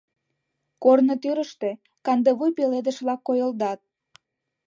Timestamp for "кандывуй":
2.05-2.51